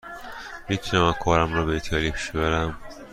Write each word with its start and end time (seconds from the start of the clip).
می 0.69 0.77
تونم 0.77 1.13
کارم 1.23 1.53
را 1.53 1.65
به 1.65 1.73
ایتالیایی 1.73 2.11
پیش 2.11 2.31
ببرم. 2.31 2.79